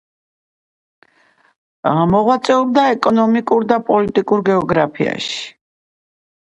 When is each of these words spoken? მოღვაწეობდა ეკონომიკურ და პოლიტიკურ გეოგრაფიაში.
მოღვაწეობდა 2.15 2.87
ეკონომიკურ 2.97 3.71
და 3.75 3.81
პოლიტიკურ 3.93 4.45
გეოგრაფიაში. 4.53 5.41